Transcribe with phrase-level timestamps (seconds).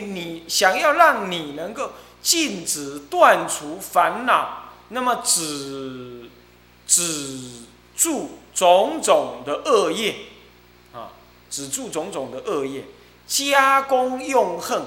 [0.00, 1.92] 你想要让你能够
[2.22, 6.30] 禁止断除烦恼，那么止
[6.86, 7.62] 止
[7.96, 10.14] 住种种的恶业，
[10.92, 11.12] 啊，
[11.50, 12.84] 止住种种的恶业，
[13.26, 14.82] 加功用恨，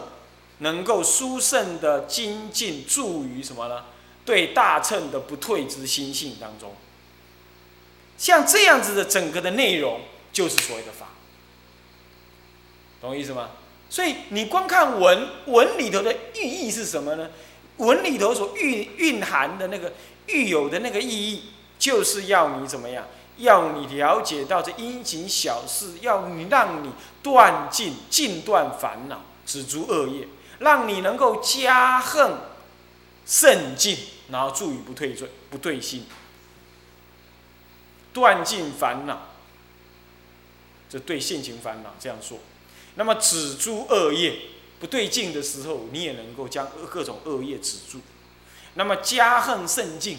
[0.59, 3.85] 能够殊胜的精进助于什么呢？
[4.23, 6.75] 对大乘的不退之心性当中。
[8.17, 10.01] 像这样子的整个的内容，
[10.31, 11.07] 就是所谓的法，
[13.01, 13.49] 懂我意思吗？
[13.91, 17.29] 所以你光看文文里头的寓意是什么呢？
[17.75, 19.91] 文里头所蕴蕴含的那个
[20.27, 23.05] 欲有的那个意义，就是要你怎么样？
[23.37, 26.91] 要你了解到这因情小事，要你让你
[27.21, 30.25] 断尽尽断烦恼，止足恶业，
[30.59, 32.35] 让你能够加恨
[33.25, 33.97] 甚尽，
[34.29, 36.05] 然后助于不退罪不退心。
[38.13, 39.29] 断尽烦恼，
[40.89, 42.37] 这对现行烦恼这样说。
[42.95, 44.39] 那么止住恶业
[44.79, 47.99] 不对劲的时候，你也能够将各种恶业止住。
[48.75, 50.17] 那么加恨甚进，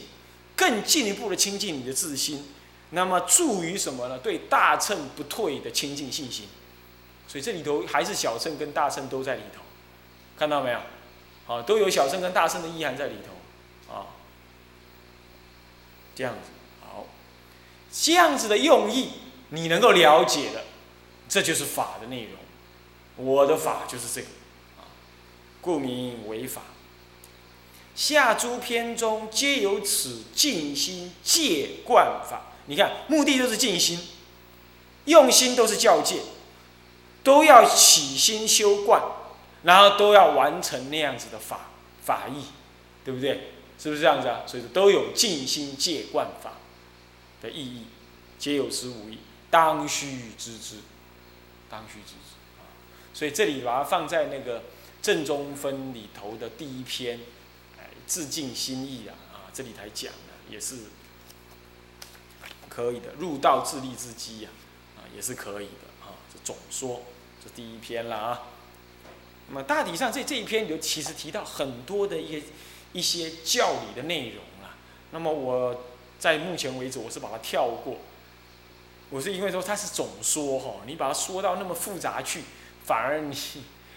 [0.56, 2.46] 更进一步的亲近你的自心。
[2.90, 4.18] 那么助于什么呢？
[4.18, 6.46] 对大乘不退的亲近信心。
[7.26, 9.62] 所以这里头还是小乘跟大乘都在里头，
[10.38, 10.78] 看到没有？
[11.46, 13.94] 好，都有小乘跟大乘的意涵在里头。
[13.94, 14.06] 啊，
[16.14, 16.50] 这样子。
[16.82, 17.06] 好
[17.90, 19.12] 这样子的用意，
[19.48, 20.62] 你能够了解了，
[21.28, 22.32] 这就是法的内容。
[23.16, 24.26] 我的法就是这个，
[24.78, 24.88] 啊，
[25.60, 26.62] 故名为法。
[27.94, 32.52] 下诸篇中皆有此静心戒观法。
[32.66, 34.00] 你看，目的就是静心，
[35.04, 36.20] 用心都是教戒，
[37.22, 39.02] 都要起心修观，
[39.64, 41.70] 然后都要完成那样子的法
[42.04, 42.44] 法义，
[43.04, 43.52] 对不对？
[43.78, 44.42] 是不是这样子啊？
[44.46, 46.52] 所以说都有静心戒观法。
[47.42, 47.86] 的意义，
[48.38, 49.18] 皆有此五义，
[49.50, 50.76] 当须知之，
[51.68, 52.31] 当须知之！
[53.14, 54.62] 所以这里把它放在那个
[55.00, 57.20] 正中分里头的第一篇，
[57.78, 60.76] 哎，自尽心意啊啊，这里才讲的，也是
[62.68, 63.12] 可以的。
[63.18, 64.50] 入道自立之机呀，
[64.96, 66.14] 啊，也是可以的啊。
[66.32, 67.02] 这总说，
[67.42, 68.42] 这第一篇了啊。
[69.48, 72.42] 那么大体上这这一篇里头其实提到很多的一些
[72.92, 74.76] 一些教理的内容啊。
[75.10, 75.84] 那么我。
[76.22, 77.96] 在目前为止，我是把它跳过。
[79.10, 82.44] 我是因为说它是总说哈，你把它说到那么复杂去，
[82.84, 83.36] 反而你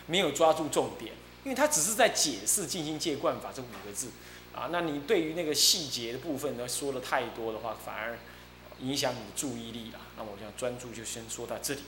[0.07, 1.13] 没有抓住重点，
[1.43, 4.09] 因为他只是在解释“静心戒观法”这五个字
[4.53, 4.69] 啊。
[4.71, 8.17] 那你对于那个细节的部分呢，说的太多的话，反而
[8.79, 9.99] 影响你的注意力了。
[10.17, 11.81] 那我想专注就先说到这里，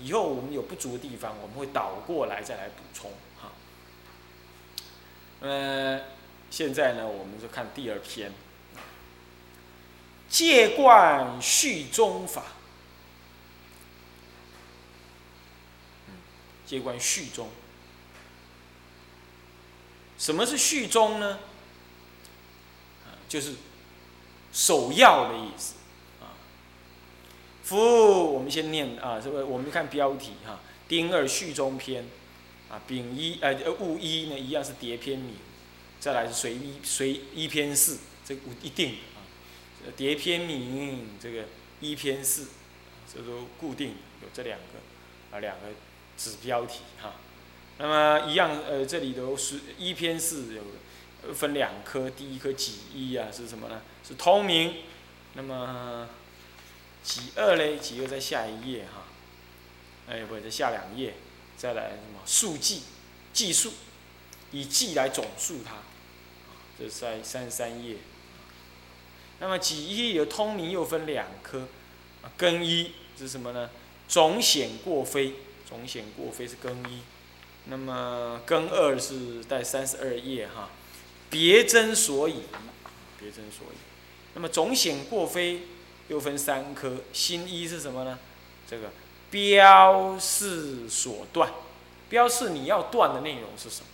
[0.00, 3.52] 以后我们有不足的地方，我们会倒过来再来补充哈。
[5.40, 6.00] 呃，
[6.50, 8.32] 现在呢，我们就看第二篇。
[10.28, 12.42] 戒观续宗法，
[16.66, 17.48] 戒观续宗，
[20.18, 21.38] 什么是续宗呢？
[23.28, 23.54] 就是
[24.52, 25.74] 首要的意思
[26.20, 26.34] 啊。
[27.64, 27.76] 夫，
[28.32, 32.06] 我们先念啊，这个我们看标题哈，丁二续宗篇
[32.70, 35.34] 啊，丙一呃呃戊一呢一样是叠篇名，
[35.98, 39.22] 再来是随一随一篇四，这五一定啊。
[39.96, 41.44] 叠篇名这个
[41.80, 42.48] 一篇四，
[43.12, 43.90] 这都固定
[44.22, 45.66] 有这两个啊两个
[46.16, 47.14] 子标题哈。
[47.78, 53.82] 那么一样呃这里头是一篇是有分两科，第一科己一啊是什么呢？
[54.06, 54.76] 是通明。
[55.34, 56.08] 那么
[57.02, 57.76] 己二嘞？
[57.76, 59.04] 己二在下一页哈。
[60.08, 61.14] 哎不在下两页，
[61.56, 62.82] 再来什么数计
[63.32, 63.72] 计数，
[64.52, 65.78] 以计来总数它。
[66.78, 67.96] 这是在三十三页。
[69.40, 71.66] 那么己一有通明，又分两科，
[72.38, 73.68] 庚一是什么呢？
[74.08, 75.34] 总显过非，
[75.68, 77.00] 总显过非是更一。
[77.68, 80.70] 那么更二是在三十二页哈，
[81.28, 82.42] 别真所以，
[83.18, 83.76] 别真所以。
[84.34, 85.62] 那么总显过非
[86.06, 88.18] 又分三科，新一是什么呢？
[88.70, 88.92] 这个
[89.30, 91.50] 标示所断，
[92.08, 93.86] 标示你要断的内容是什么？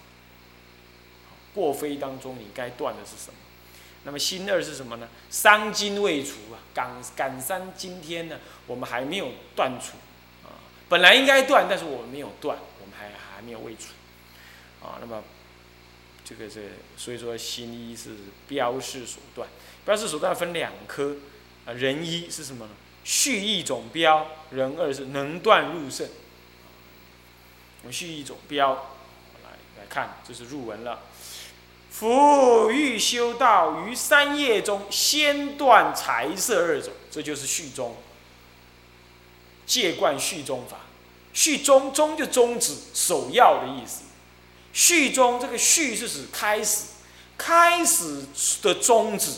[1.55, 3.39] 过非当中你该断的是什么？
[4.05, 5.09] 那么心二是什么呢？
[5.31, 9.97] 伤筋未除啊，感感伤今天呢，我们还没有断除。
[10.93, 13.94] 本来应该断，但是我们没有断，我们还还没有未除
[14.87, 14.99] 啊。
[15.00, 15.25] 那么
[16.23, 18.11] 这个是所以说心一是
[18.47, 19.49] 标示所断，
[19.87, 21.17] 标示所断分两科
[21.65, 21.73] 啊。
[21.73, 22.73] 人一是什么呢？
[23.05, 26.06] 蓄意总标，人二是能断入圣。
[27.81, 28.99] 我们蓄意总标
[29.44, 31.00] 来来看，这是入文了。
[31.91, 37.97] 夫欲修道于三业中，先断财色二种，这就是续宗。
[39.67, 40.79] 戒观续宗法，
[41.32, 44.03] 续宗宗就宗旨首要的意思。
[44.73, 46.85] 序中这个序是指开始，
[47.37, 48.25] 开始
[48.62, 49.32] 的宗旨，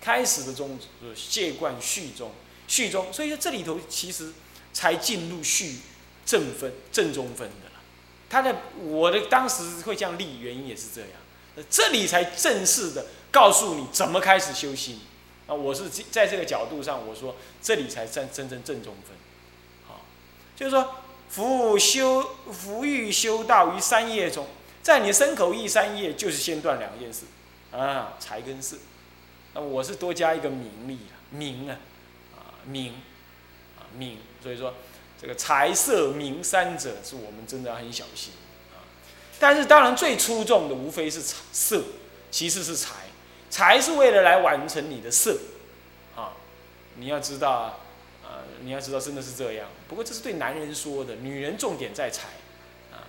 [0.00, 2.32] 开始的宗旨就是戒观序中，
[2.66, 4.32] 序中，所以说这里头其实
[4.72, 5.76] 才进入序
[6.24, 7.80] 正分正中分的了。
[8.30, 11.10] 他的我的当时会这样立，原因也是这样，
[11.70, 15.00] 这里才正式的告诉你怎么开始修心。
[15.48, 19.16] 啊，我是在这个角度上，我说这里才算真正正中分，
[19.86, 20.04] 好，
[20.54, 20.96] 就是说，
[21.30, 22.22] 福修
[22.52, 24.46] 福欲修道于三业中，
[24.82, 27.24] 在你身口意三业，就是先断两件事，
[27.72, 28.76] 啊，财跟色，
[29.54, 31.78] 那我是多加一个名利啊，名啊，
[32.36, 32.92] 啊名，
[33.78, 34.74] 啊名，所以说
[35.18, 38.34] 这个财色名三者是我们真的很小心。
[38.74, 38.84] 啊，
[39.40, 41.82] 但是当然最出众的无非是财色，
[42.30, 43.07] 其次是财。
[43.50, 45.38] 财是为了来完成你的色，
[46.14, 46.32] 啊，
[46.96, 47.80] 你要知道
[48.22, 49.68] 啊，你要知道真的是这样。
[49.88, 52.28] 不过这是对男人说的，女人重点在财，
[52.92, 53.08] 啊，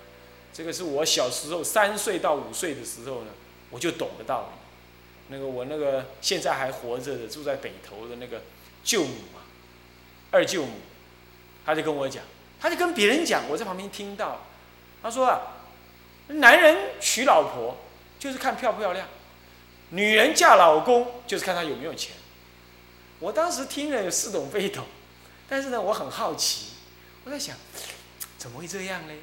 [0.54, 3.32] 这个是我小时候三岁到五岁的时候呢，
[3.70, 4.60] 我就懂的道理。
[5.28, 8.42] 那个我那个现在还活着的住在北头的那个
[8.84, 9.44] 舅母啊，
[10.32, 10.74] 二舅母，
[11.66, 12.24] 他就跟我讲，
[12.60, 14.46] 他就跟别人讲，我在旁边听到，
[15.04, 15.42] 他说啊，
[16.30, 17.78] 男人娶老婆
[18.18, 19.06] 就是看漂不漂亮。
[19.90, 22.16] 女人嫁老公就是看他有没有钱。
[23.20, 24.86] 我当时听了似懂非懂，
[25.48, 26.68] 但是呢，我很好奇，
[27.26, 27.56] 我在想，
[28.38, 29.18] 怎么会这样嘞？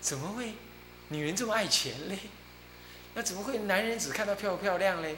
[0.00, 0.52] 怎么会
[1.08, 2.18] 女人这么爱钱嘞？
[3.14, 5.16] 那怎么会男人只看到漂不漂亮嘞？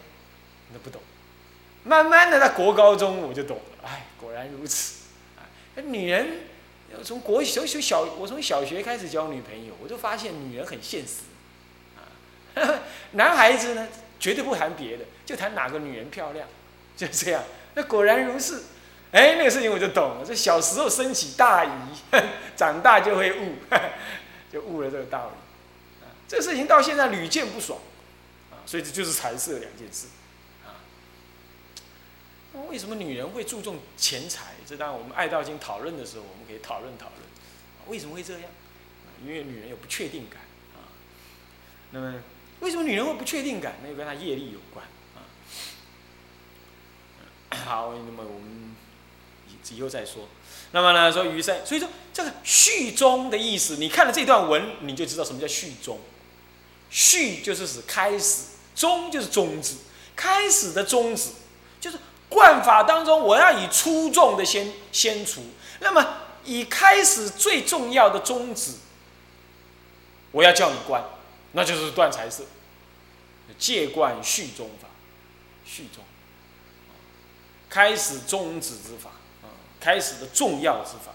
[0.73, 1.03] 那不懂。
[1.85, 5.03] 慢慢的，在国高中我就懂了，哎，果然如此。
[5.37, 5.45] 啊，
[5.75, 6.39] 女人
[7.05, 11.25] 从国小小小，我从小学开始交女朋友，我就发现女人很现实。
[12.61, 12.81] 啊，
[13.13, 13.89] 男孩子呢？
[14.23, 16.47] 绝对不谈别的，就谈哪个女人漂亮，
[16.97, 17.43] 就这样。
[17.75, 18.63] 那果然如是，
[19.11, 20.25] 哎，那个事情我就懂了。
[20.25, 21.71] 这小时候升起大疑，
[22.55, 23.57] 长大就会悟，
[24.53, 26.05] 就悟了这个道理。
[26.05, 27.81] 啊，这事情到现在屡见不爽，
[28.53, 30.07] 啊，所以这就是财色两件事。
[30.65, 30.79] 啊，
[32.69, 34.53] 为什么女人会注重钱财？
[34.65, 37.21] 这当然我们爱道经讨论的时候，我们可以讨论讨论，
[37.89, 38.43] 为什么会这样？
[39.27, 40.41] 因为女人有不确定感
[40.77, 40.87] 啊。
[41.91, 42.15] 那么。
[42.63, 43.75] 为什么女人会不确定感？
[43.83, 44.87] 那就跟她业力有关
[45.17, 45.27] 啊。
[47.67, 48.75] 好，那么我们
[49.49, 50.29] 以以后再说。
[50.71, 55.99] 那么呢，说余生，所以说这个序中的意思，你看了这段文，你就知道什么叫序中。
[56.89, 58.45] 序就是指开始，
[58.77, 59.75] 中就是终止。
[60.15, 61.31] 开始的终止，
[61.81, 61.99] 就是
[62.29, 65.43] 观法当中，我要以出众的先先除。
[65.81, 66.07] 那么
[66.45, 68.75] 以开始最重要的终止，
[70.31, 71.03] 我要叫你观。
[71.53, 72.45] 那就是断财色，
[73.59, 74.89] 戒观续中法，
[75.65, 76.03] 续中，
[77.69, 79.11] 开始终止之法，
[79.43, 81.13] 啊，开始的重要之法。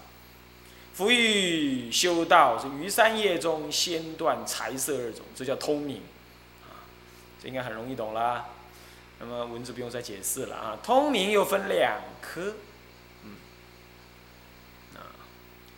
[0.94, 6.02] 福欲修道是于三业中先断财色二种，这叫通明，
[6.62, 6.86] 啊，
[7.42, 8.46] 这应该很容易懂啦。
[9.20, 10.78] 那么文字不用再解释了啊。
[10.82, 12.54] 通明又分两科，
[13.24, 13.36] 嗯，
[14.94, 15.02] 啊，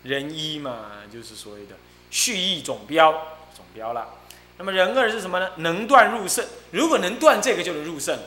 [0.03, 1.77] 人一嘛，就是所谓的
[2.11, 4.20] 蓄意总标，总标了。
[4.61, 5.53] 那么人二是什么呢？
[5.57, 8.19] 能断入圣，如果能断这个就能入圣。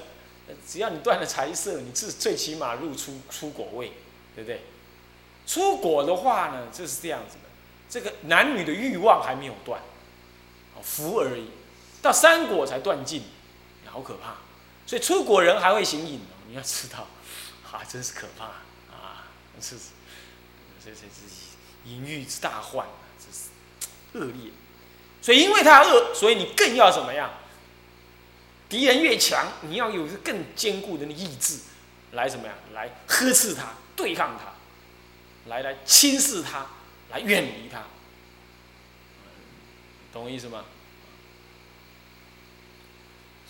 [0.67, 3.91] 只要你断了财色，你至最起码入出出果位，
[4.33, 4.61] 对不对？
[5.45, 7.41] 出果的话呢，就是这样子的。
[7.87, 9.79] 这个男女的欲望还没有断，
[10.81, 11.51] 福而已。
[12.01, 13.21] 到三果才断尽，
[13.85, 14.37] 好可怕。
[14.87, 17.05] 所以出果人还会行淫哦，你要知道，
[17.71, 18.45] 啊，真是可怕
[18.91, 19.29] 啊！
[19.59, 19.83] 这是
[20.83, 22.87] 这这是淫欲之大患，
[23.19, 24.51] 这是恶劣。
[25.23, 27.31] 所以，因为他恶，所以你更要怎么样？
[28.67, 31.59] 敌人越强，你要有一个更坚固的意志，
[32.11, 32.53] 来怎么样？
[32.73, 34.53] 来呵斥他，对抗他，
[35.49, 36.67] 来来轻视他，
[37.09, 37.83] 来远离他。
[40.11, 40.65] 懂我意思吗？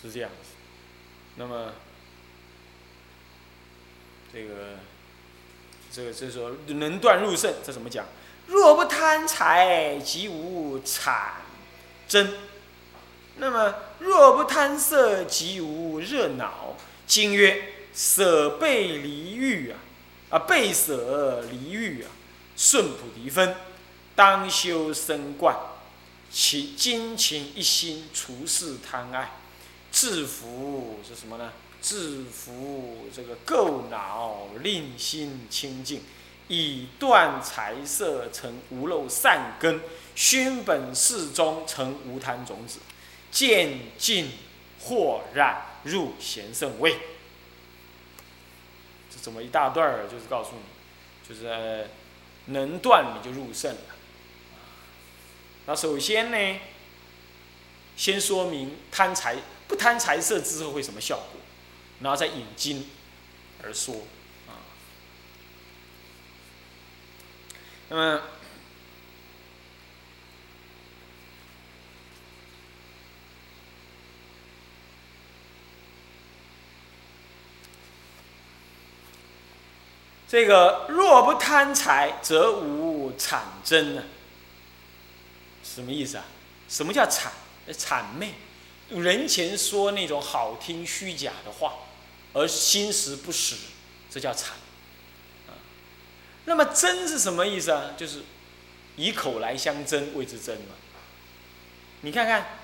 [0.00, 0.30] 是这样。
[1.34, 1.72] 那么，
[4.32, 4.78] 这个，
[5.90, 8.06] 这个，这说能断入圣，这怎么讲？
[8.46, 11.42] 若不贪财，即无产。
[12.14, 12.32] 真，
[13.38, 16.76] 那么若不贪色，即无热恼。
[17.08, 19.80] 经曰：舍背离欲啊，
[20.30, 22.10] 啊背舍离欲啊，
[22.56, 23.56] 顺菩提分，
[24.14, 25.56] 当修身观，
[26.30, 29.32] 其精勤一心，除世贪爱，
[29.90, 31.50] 制服是什么呢？
[31.82, 36.00] 制服这个垢恼，令心清净，
[36.46, 39.80] 以断财色，成无漏善根。
[40.14, 42.78] 熏本世中成无贪种子，
[43.30, 44.30] 渐进
[44.80, 46.98] 豁然入贤圣位。
[49.10, 51.88] 这这么一大段儿，就是告诉你，就是
[52.46, 53.80] 能断你就入圣了。
[55.66, 56.60] 那首先呢，
[57.96, 61.40] 先说明贪财不贪财色之后会什么效果，
[62.00, 62.88] 然后再引经
[63.62, 63.96] 而说
[64.46, 64.62] 啊。
[67.88, 68.22] 那么。
[80.34, 84.02] 这个若不贪财，则无谄真呢？
[85.62, 86.24] 什么意思啊？
[86.68, 87.28] 什么叫谄？
[87.72, 88.34] 谄媚，
[88.88, 91.74] 人前说那种好听虚假的话，
[92.32, 93.54] 而心实不实，
[94.10, 94.46] 这叫谄。
[95.46, 95.54] 啊，
[96.46, 97.92] 那么真是什么意思啊？
[97.96, 98.22] 就是
[98.96, 100.74] 以口来相争，谓之真嘛。
[102.00, 102.58] 你看看，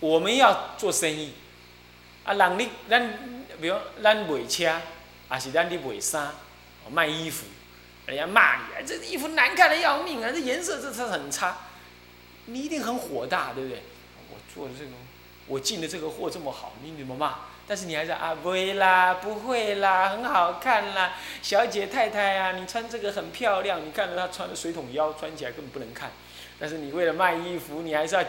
[0.00, 1.34] 我们要做生意，
[2.24, 4.80] 啊，人你咱比如咱卖车，
[5.28, 6.32] 还是咱的卖衫。
[6.92, 7.46] 卖衣服，
[8.06, 10.30] 人家骂你，这衣服难看的要命啊！
[10.32, 11.56] 这颜色这是很差，
[12.46, 13.82] 你一定很火大，对不对？
[14.30, 14.90] 我做的这个，
[15.46, 17.36] 我进的这个货这么好，你怎么骂？
[17.68, 26.10] 但是你还是啊，不会啦，不会啦，很好看啦，小姐太太啊，你穿这个很漂亮，你看着她穿的水桶腰，穿起来根本不能看。
[26.58, 28.24] 但是你为了卖衣服，你还是要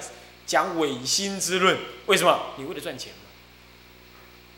[0.46, 1.76] 讲违心之论，
[2.06, 2.54] 为什么？
[2.58, 3.20] 你为了赚钱嘛。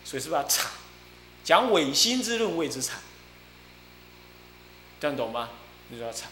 [0.03, 0.69] 所以是不是要惨？
[1.45, 2.99] 讲违心之论谓之惨。
[5.03, 5.49] 这样懂吗？
[5.89, 6.29] 你说要惨，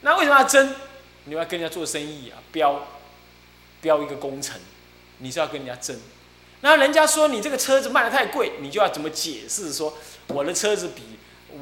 [0.00, 0.74] 那为什么要争？
[1.24, 2.88] 你要跟人家做生意啊，标
[3.82, 4.58] 标一个工程，
[5.18, 5.94] 你是要跟人家争。
[6.62, 9.70] 那人家说你这个车子卖的太贵，你就要怎么解释？
[9.74, 9.92] 说
[10.28, 11.02] 我的车子比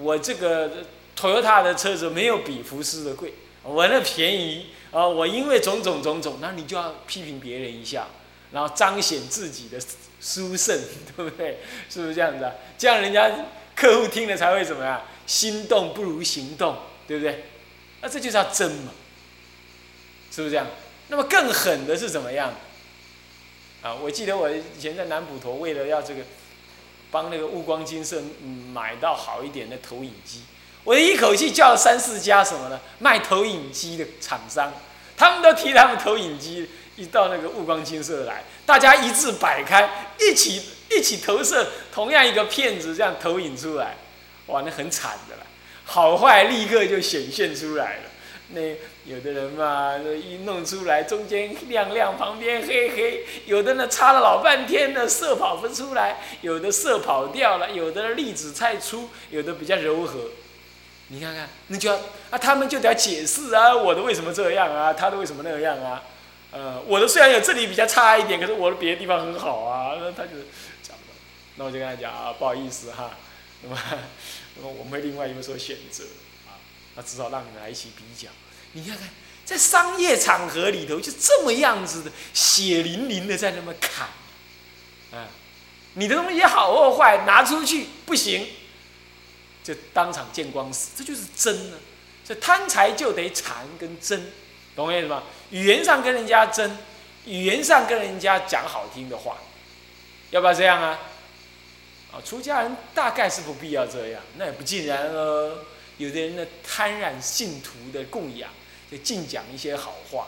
[0.01, 0.85] 我这个
[1.19, 3.35] Toyota 的车子没有比福斯的贵，
[3.65, 5.05] 我那便宜啊！
[5.05, 8.07] 我因为种种种种，那你就要批评别人一下，
[8.53, 9.81] 然后彰显自己的
[10.21, 10.81] 殊胜，
[11.17, 11.59] 对不对？
[11.91, 12.53] 是不是这样子啊？
[12.79, 13.33] 这样人家
[13.77, 15.03] 客户听了才会怎么样？
[15.27, 17.45] 心动不如行动，对不对？
[18.01, 18.93] 那这就是要争嘛，
[20.31, 20.67] 是不是这样？
[21.09, 22.55] 那么更狠的是怎么样？
[23.83, 26.23] 啊，我记得我以前在南普陀，为了要这个
[27.11, 28.23] 帮那个雾光金色
[28.73, 30.43] 买到好一点的投影机，
[30.83, 32.81] 我一口气叫了三四家什么呢？
[32.99, 34.73] 卖投影机的厂商，
[35.17, 43.95] 他们都提他们投影机一到那个雾光金色来，大家一字摆开，一起一起投射同样一个片子，这样投影出来。
[44.49, 45.43] 哇，那很惨的啦，
[45.83, 48.03] 好坏立刻就显现出来了。
[48.51, 48.61] 那
[49.07, 60.19] 有的人嘛，一弄出来，中间亮亮，旁边黑黑；有的呢，擦了老半天的色跑不出来；有的色跑掉了；有的粒子太粗，有的比较柔和。
[61.09, 61.97] 你看看，那就要
[62.29, 66.03] 啊，他们就得要解释啊，我的为什么这样啊，他的为什么那样啊？
[66.53, 69.97] 呃，我的虽然有这里比较差一点，可是我的别的地方很好啊。
[70.01, 70.37] 那他就
[71.57, 73.11] 那我就跟他讲啊，不好意思哈。
[73.63, 73.79] 那么，
[74.57, 76.05] 那么我们会另外有所选择
[76.47, 76.61] 啊，
[76.95, 78.31] 那至少让你们来一起比较。
[78.73, 79.09] 你看看，
[79.45, 84.09] 在商业场合里头就这么样子的血淋淋的在那么砍，
[85.19, 85.29] 啊，
[85.95, 88.47] 你的东西好或坏拿出去不行，
[89.65, 91.79] 就当场见光死，这就是真呢。
[92.25, 94.33] 这贪财就得残跟真，
[94.75, 95.23] 懂我意思吗？
[95.51, 96.77] 语言上跟人家争，
[97.25, 99.39] 语言上跟人家讲好听的话，
[100.31, 100.99] 要不要这样啊？
[102.25, 105.59] 出家人大概是不必要这样，那也不尽然哦。
[105.99, 108.51] 有的人呢贪染信徒的供养，
[108.91, 110.27] 就净讲一些好话，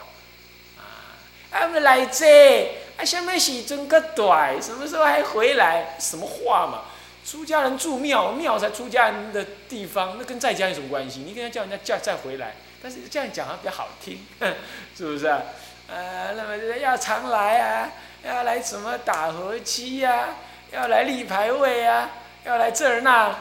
[0.79, 1.21] 啊，
[1.51, 5.97] 他们来这，啊，什么时阵个短，什么时候还回来？
[6.01, 6.85] 什么话嘛？
[7.27, 11.21] 出家人住庙，庙才出家人的地方，那跟在家有什么关系？
[11.21, 14.25] 你跟他叫人家叫再回来，但是这样讲还比较好听，
[14.97, 15.43] 是不是啊？
[15.89, 17.93] 呃，那么要常来啊，
[18.25, 20.37] 要来什么打和七呀？
[20.73, 22.11] 要来立牌位啊，
[22.45, 23.39] 要来这儿那，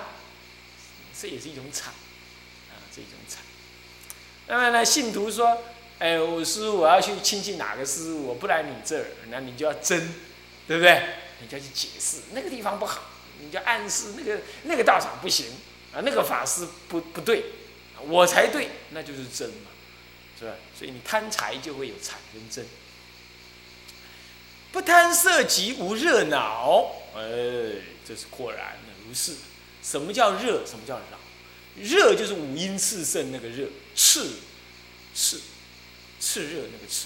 [1.19, 1.93] 这也是一种惨，
[2.69, 3.41] 啊，这一种惨。
[4.47, 5.61] 那么呢，信徒说
[5.99, 9.97] ：“哎，我师傅我要去亲近哪个师傅，我不来你这儿，那你就要争，
[10.67, 11.03] 对不对？
[11.41, 13.01] 你就要去解释那个地方不好，
[13.39, 15.47] 你就暗示那个那个道场不行
[15.93, 17.43] 啊，那个法师不不对，
[18.07, 19.69] 我才对，那就是争嘛，
[20.39, 20.53] 是吧？
[20.77, 22.65] 所以你贪财就会有财跟争。”
[24.71, 27.21] 不贪色即无热恼，哎，
[28.05, 29.33] 这是果然的如是。
[29.81, 30.65] 什么叫热？
[30.65, 31.17] 什么叫恼？
[31.75, 34.27] 热就是五阴炽盛那个热，炽，
[35.15, 35.37] 炽，
[36.19, 37.05] 炽热那个炽。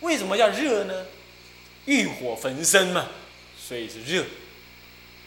[0.00, 1.06] 为什么叫热呢？
[1.84, 3.08] 欲火焚身嘛，
[3.56, 4.24] 所以是热，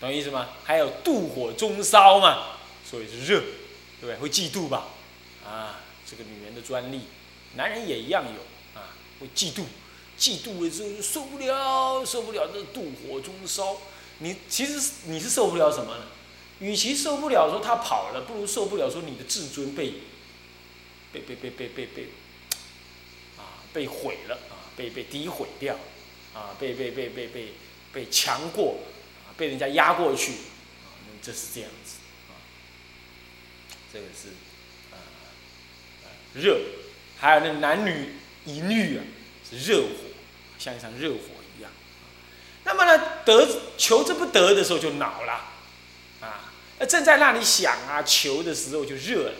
[0.01, 0.50] 懂意思吗？
[0.63, 4.15] 还有妒火中烧嘛，所以是热，对不对？
[4.17, 4.88] 会嫉妒吧？
[5.45, 7.01] 啊，这个女人的专利，
[7.55, 8.54] 男人也一样有。
[9.19, 9.63] 会嫉妒，
[10.17, 13.77] 嫉妒的时候受不了，受不了，这妒火中烧。
[14.19, 16.05] 你其实你是受不了什么呢？
[16.60, 19.93] 与其受不了说他跑了，不如受不了说你的自尊被
[21.12, 22.07] 被被被被被被
[23.38, 25.75] 啊被毁了啊，被被诋毁掉
[26.34, 27.53] 啊，被被被被被
[27.91, 28.77] 被强过
[29.27, 31.98] 啊，被人家压过去啊，这是这样子
[32.29, 32.39] 啊，
[33.91, 34.29] 这个是
[34.93, 34.95] 啊
[36.34, 36.57] 热，
[37.17, 38.12] 还有那男女
[38.45, 39.03] 一律啊
[39.49, 39.89] 是热火，
[40.57, 41.19] 像一场热火
[41.57, 41.71] 一样。
[42.63, 43.47] 那么呢，得
[43.77, 45.33] 求之不得的时候就恼了
[46.21, 46.51] 啊，
[46.87, 49.31] 正在那里想啊求的时候就热了。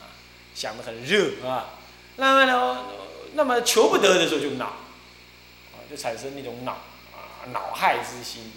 [0.00, 0.12] 啊
[0.54, 1.80] 想的很热啊，
[2.14, 2.84] 那么呢，
[3.32, 6.74] 那么求不得的时候就恼，啊，就产生那种恼
[7.12, 8.52] 啊，恼害之心，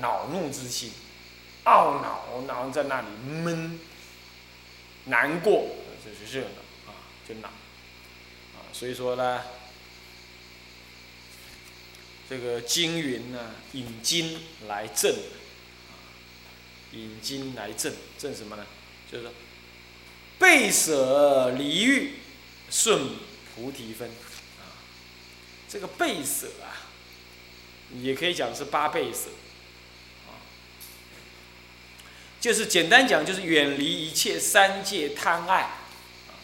[0.00, 0.92] 恼怒之心，
[1.64, 3.80] 懊恼，然后在那里闷，
[5.06, 5.66] 难过，
[6.04, 6.94] 这是热恼啊，
[7.26, 7.48] 就恼，
[8.80, 9.42] 所以说呢，
[12.30, 15.92] 这个金云呢，引金来正，啊，
[16.92, 18.64] 引金来正，正什么呢？
[19.12, 19.32] 就是说。
[20.38, 22.14] 背舍离欲，
[22.70, 23.10] 顺
[23.54, 24.72] 菩提分，啊，
[25.68, 26.88] 这个背舍啊，
[28.00, 29.28] 也可以讲是八背舍，
[30.26, 30.40] 啊，
[32.40, 36.40] 就是简单讲就是远离一切三界贪爱，啊，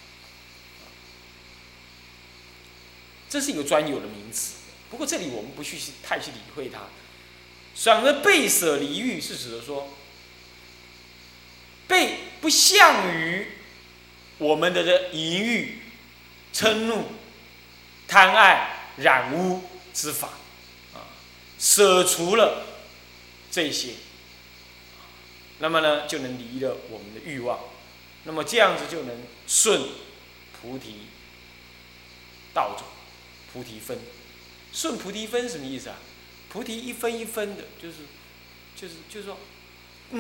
[3.29, 4.55] 这是一个专有的名词，
[4.91, 6.81] 不过这里我们不去太去理会它。
[7.75, 9.89] 想着背舍离欲是指的说，
[11.87, 13.49] 背不向于。
[14.39, 15.79] 我们的这淫欲、
[16.53, 17.07] 嗔怒、
[18.07, 19.63] 贪爱、染污
[19.95, 20.29] 之法，
[20.93, 21.09] 啊，
[21.59, 22.67] 舍除了
[23.51, 23.93] 这些，
[25.61, 27.61] 那么呢，就能离了我们的欲望，
[28.25, 29.85] 那么这样子就能顺
[30.61, 31.07] 菩提
[32.53, 32.85] 道走，
[33.57, 33.97] 菩提分，
[34.71, 35.97] 顺菩提分什么意思啊？
[36.51, 37.97] 菩提一分一分的，就是，
[38.77, 39.39] 就是，就是说，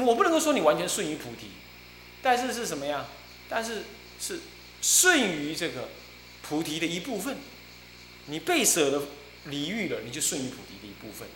[0.06, 1.48] 我不能够说你完全顺于菩提，
[2.22, 3.06] 但是是什么呀？
[3.48, 3.82] 但是。
[4.18, 4.40] 是
[4.80, 5.90] 顺于这个
[6.40, 7.36] 菩提的一部分，
[8.28, 9.02] 你被舍了
[9.44, 11.28] 离欲了，你就顺于菩提的一部分。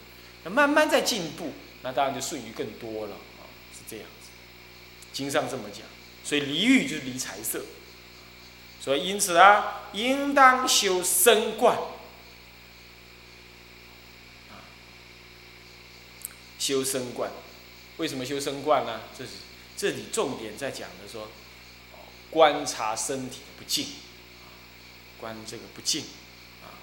[0.44, 4.30] 那慢慢在进步，那当然就顺于更多了啊，是这样子。
[5.12, 5.82] 经上这么讲，
[6.24, 7.62] 所以离欲就是离财色。
[8.80, 11.78] 所以因此啊，应当修身观。
[16.58, 17.30] 修身观，
[17.98, 19.00] 为什么修身观呢？
[19.16, 19.30] 这是
[19.76, 21.28] 这里重点在讲的说。
[22.30, 23.84] 观察身体的不净，
[25.18, 26.02] 观这个不净，
[26.62, 26.78] 啊，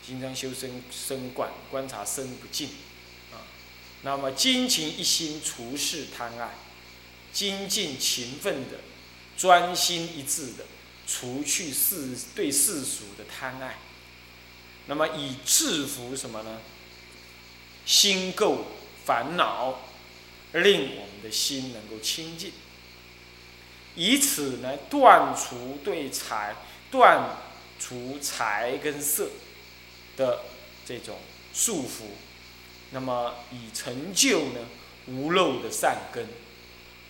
[0.00, 2.68] 经常修身身观，观察身不净，
[3.32, 3.42] 啊，
[4.02, 6.54] 那么精勤一心除世贪爱，
[7.32, 8.78] 精进勤奋的，
[9.36, 10.64] 专心一致的
[11.06, 13.78] 除去世对世俗的贪爱，
[14.86, 16.60] 那么以制服什么呢？
[17.84, 18.58] 心垢
[19.04, 19.80] 烦恼，
[20.52, 22.52] 令我们的心能够清净。
[23.94, 26.56] 以此呢断除对财、
[26.90, 27.36] 断
[27.78, 29.30] 除财跟色
[30.16, 30.40] 的
[30.84, 31.18] 这种
[31.54, 32.06] 束缚，
[32.90, 34.60] 那么以成就呢
[35.06, 36.26] 无漏的善根，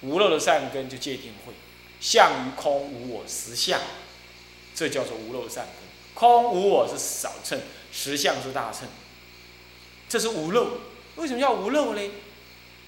[0.02, 1.54] 无漏的善根就界定慧，
[2.00, 3.80] 相于空无我实相，
[4.74, 5.74] 这叫做无漏善根。
[6.14, 7.60] 空无我是少称，
[7.92, 8.88] 实相是大称，
[10.08, 10.78] 这是无漏。
[11.16, 12.10] 为什么叫无漏呢？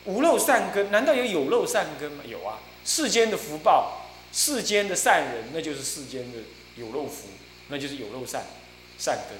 [0.04, 2.24] 无漏善根，难道有有漏善根吗？
[2.26, 2.58] 有啊。
[2.84, 6.38] 世间的福报，世间的善人，那就是世间的
[6.76, 7.28] 有漏福，
[7.68, 8.46] 那就是有漏善，
[8.98, 9.38] 善根，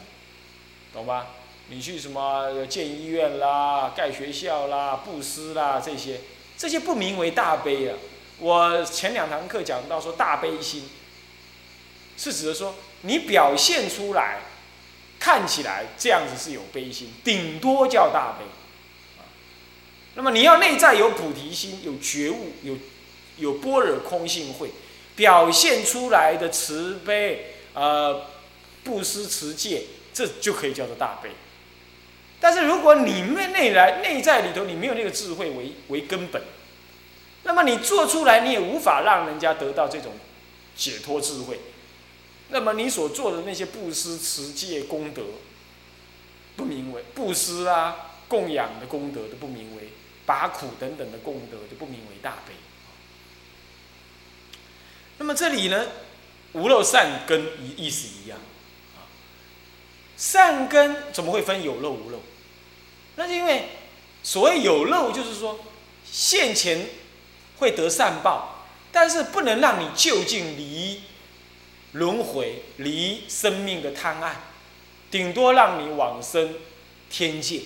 [0.92, 1.28] 懂吧？
[1.70, 6.20] 你去什么建医院啦、盖学校啦、布施啦这些，
[6.56, 7.96] 这些不名为大悲啊。
[8.38, 10.88] 我前两堂课讲到说，大悲心
[12.16, 14.40] 是指的说，你表现出来，
[15.18, 18.44] 看起来这样子是有悲心，顶多叫大悲。
[20.14, 22.76] 那么你要内在有菩提心，有觉悟，有。
[23.38, 24.68] 有般若空性慧
[25.14, 28.26] 表现出来的慈悲，呃，
[28.82, 31.30] 布施持戒，这就可以叫做大悲。
[32.40, 36.42] 但是如果你内内来内在里头你没有那个智慧为为根本，
[37.48, 40.12] 那么你做出来你也无法让人家得到这种
[40.76, 41.58] 解脱智慧。
[42.50, 45.22] 那么你所做的那些布施持戒功德，
[46.56, 49.88] 不名为布施啊，供养的功德都不名为
[50.26, 52.52] 拔苦等等的功德，就不名为大悲。
[55.16, 55.86] 那么这里呢，
[56.52, 58.38] 无漏善根意意思一样，
[58.94, 59.08] 啊，
[60.18, 62.20] 善根怎么会分有漏无漏？
[63.16, 63.70] 那是因为
[64.22, 65.58] 所谓有漏，就是说
[66.10, 66.86] 现前
[67.58, 71.02] 会得善报，但是不能让你就近离
[71.92, 74.36] 轮回、离生命的贪爱，
[75.10, 76.54] 顶多让你往生
[77.10, 77.62] 天界。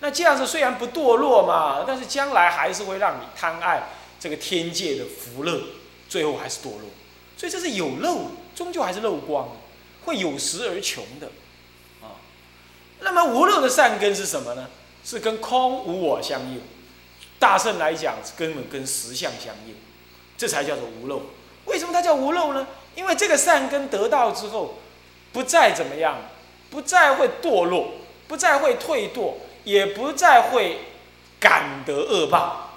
[0.00, 3.88] 那这样子虽然不堕落嘛，但是将来还是会让你贪爱
[4.18, 5.60] 这个天界的福乐。
[6.08, 6.90] 最后还是堕落，
[7.36, 9.50] 所以这是有漏终究还是漏光，
[10.04, 11.28] 会有时而穷的，
[12.02, 12.18] 啊。
[12.98, 14.66] 那么无漏的善根是什么呢？
[15.04, 16.60] 是跟空无我相应。
[17.40, 19.74] 大圣来讲，根本跟实相相应，
[20.38, 21.22] 这才叫做无漏。
[21.64, 22.66] 为什么它叫无漏呢？
[22.94, 24.78] 因为这个善根得到之后，
[25.32, 26.18] 不再怎么样，
[26.70, 27.92] 不再会堕落，
[28.28, 30.80] 不再会退堕，也不再会
[31.40, 32.76] 感得恶报。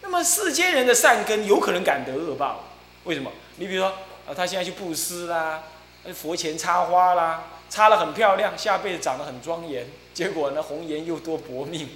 [0.00, 2.64] 那么世间人的善根有可能感得恶报，
[3.04, 3.30] 为什么？
[3.56, 3.90] 你比如说，
[4.26, 5.64] 啊，他现在去布施啦，
[6.14, 11.90] 佛前插花啦，插得很漂亮，下辈子长得很庄严，结果呢，红颜又多薄命。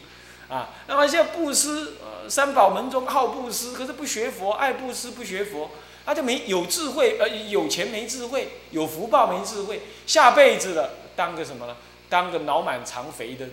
[0.53, 5.71] 啊，那么现在布施，呃，三宝门中好布施，可是不学佛，爱布施不学佛，
[6.05, 11.75] 他就没有智慧，呃，有钱没智慧，有福报没智慧，下辈子了当个什么呢？
[12.11, 13.49] 当个脑满肠肥的，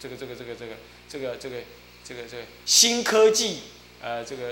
[0.00, 0.74] 这个这个这个这个
[1.08, 1.56] 这个这个
[2.04, 3.60] 这个这个新科技，
[4.02, 4.48] 呃，这个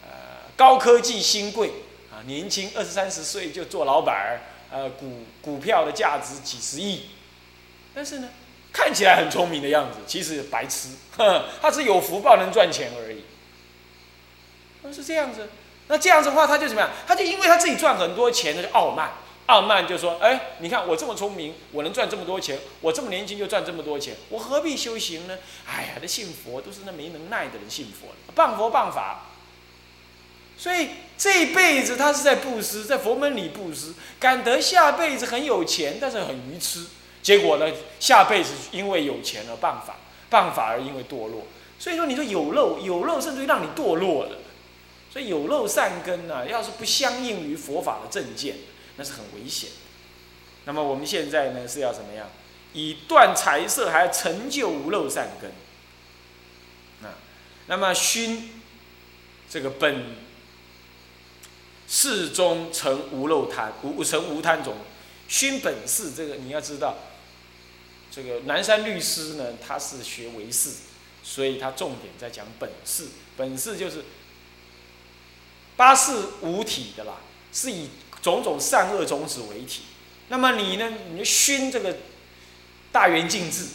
[0.00, 1.72] 呃高科技新贵
[2.12, 7.06] 啊，年轻二十三十岁就做老板儿，呃，股股票的价值几十亿，
[7.92, 8.28] 但是呢？
[8.72, 10.88] 看起来很聪明的样子，其实白痴，
[11.60, 13.24] 他是有福报能赚钱而已。
[14.82, 15.50] 那是这样子，
[15.88, 16.90] 那这样子的话，他就怎么样？
[17.06, 19.12] 他就因为他自己赚很多钱，他就傲慢，
[19.46, 25.38] 傲慢就说：哎，你看我这么聪明，我能赚这么多钱，我这么年轻就赚这么多钱，我何必修行呢？
[25.66, 29.26] 哎呀，那信佛都是那没能耐的人信佛，谤佛谤法。
[30.56, 36.86] 所以这一辈子他是在布施，在佛门里布施，感得下辈子很有钱，但是很愚痴。
[37.22, 37.72] 结果呢？
[38.00, 39.96] 下辈子因为有钱而办法，
[40.28, 41.44] 办法而因为堕落。
[41.78, 44.38] 所以说，你说有漏，有漏甚至于让你堕落了。
[45.10, 48.56] 所以有漏善根呢，要是不相应于佛法的正见，
[48.96, 49.70] 那是很危险。
[50.64, 52.28] 那么我们现在呢是要怎么样？
[52.72, 55.50] 以断财色，还要成就无漏善根。
[57.08, 57.14] 啊，
[57.66, 58.50] 那么熏
[59.48, 60.06] 这个本
[61.86, 64.74] 世中成无漏贪，无成无贪种。
[65.28, 66.96] 熏本事，这个你要知道。
[68.14, 70.70] 这个南山律师呢，他是学唯识，
[71.24, 73.06] 所以他重点在讲本事。
[73.38, 74.04] 本事就是
[75.76, 77.14] 八事五体的啦，
[77.50, 77.88] 是以
[78.20, 79.84] 种种善恶种子为体。
[80.28, 81.96] 那么你呢，你熏这个
[82.92, 83.66] 大圆镜智，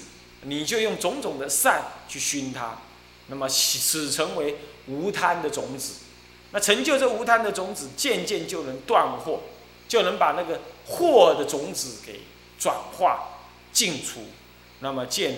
[0.44, 2.78] 你就用种种的善去熏它，
[3.30, 5.94] 那么使成为无贪的种子。
[6.52, 9.40] 那成就这无贪的种子，渐渐就能断惑，
[9.88, 12.22] 就能把那个惑的种子给
[12.60, 13.37] 转化。
[13.78, 14.22] 净除，
[14.80, 15.36] 那么渐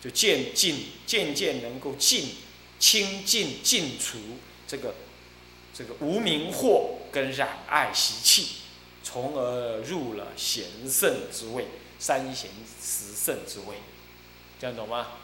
[0.00, 2.28] 就渐进，渐渐能够净
[2.78, 4.18] 清净净除
[4.68, 4.94] 这个
[5.74, 8.58] 这个无名惑跟染爱习气，
[9.02, 11.66] 从而入了贤圣之位，
[11.98, 13.78] 三贤十圣之位，
[14.60, 15.14] 这样懂吗？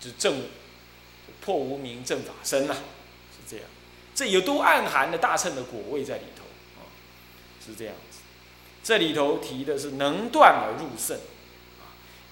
[0.00, 0.46] 就正
[1.42, 2.74] 破无名正法身呐，
[3.36, 3.66] 是这样。
[4.14, 6.44] 这有都暗含的大乘的果位在里头
[6.80, 6.88] 啊，
[7.62, 8.20] 是这样子。
[8.82, 11.18] 这里头提的是能断而入圣。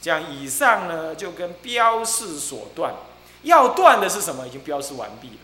[0.00, 2.94] 讲以上呢，就跟标示所断，
[3.42, 4.46] 要断的是什么？
[4.46, 5.36] 已经标示完毕了。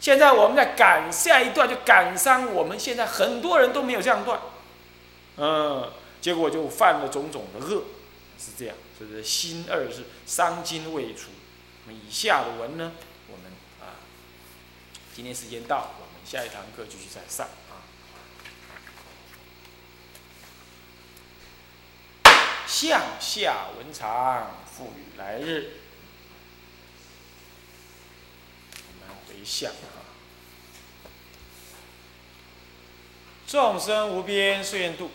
[0.00, 4.38] 现在我们在赶下一段，就赶上我们现在很多人都没有这样断，
[5.38, 5.90] 嗯，
[6.20, 7.84] 结果就犯了种种的恶，
[8.38, 8.76] 是这样。
[8.98, 11.30] 所以心二是伤筋未除。
[11.86, 12.92] 那么以下的文呢，
[13.28, 13.96] 我们啊，
[15.14, 17.48] 今天时间到，我们下一堂课继续再上。
[22.74, 25.74] 向下文长，赋予来日。
[28.88, 30.02] 我们回向啊，
[33.46, 35.12] 众生无边誓愿度，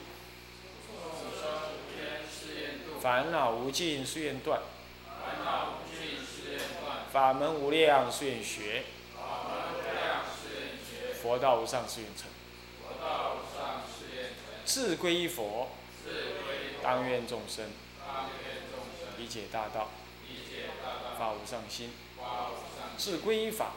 [3.01, 4.61] 烦恼无尽誓愿断，
[7.11, 8.85] 法门无量誓愿学，
[11.21, 12.29] 佛道无上誓愿成，
[14.63, 15.71] 自归佛。
[16.89, 17.67] 当愿众生
[19.19, 19.89] 理解大道，
[21.19, 21.93] 发无上心，
[22.97, 23.73] 自归法。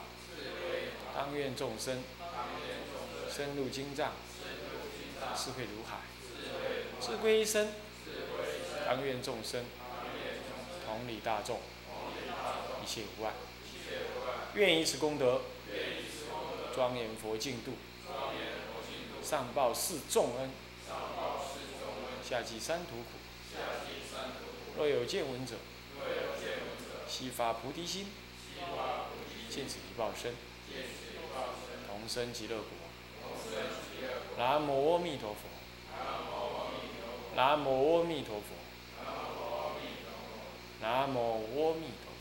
[1.15, 2.03] 当愿众生
[3.31, 4.13] 深入经藏，
[5.37, 5.99] 智慧如海，
[7.01, 7.75] 自归身。
[8.87, 9.63] 当愿众生
[10.87, 11.61] 同理大众，
[12.83, 13.33] 一切无碍。
[14.55, 15.43] 愿以此功德，
[16.75, 17.73] 庄严佛净土，
[19.23, 20.51] 上报四重恩。
[22.23, 23.19] 下济三途苦，
[24.77, 25.57] 若有见闻者，
[27.09, 28.07] 悉发菩提心，
[29.51, 30.35] 尽此一报身，
[31.89, 32.67] 同生极乐国。
[34.39, 35.41] 南无阿弥陀佛。
[37.35, 38.55] 南无阿弥陀佛。
[40.81, 42.12] 南无阿弥陀。